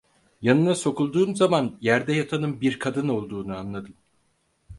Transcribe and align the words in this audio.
Yanına 0.41 0.75
sokulduğum 0.75 1.35
zaman, 1.35 1.77
yerde 1.81 2.13
yatanın 2.13 2.61
bir 2.61 2.79
kadın 2.79 3.07
olduğunu 3.09 3.55
anladım. 3.57 3.95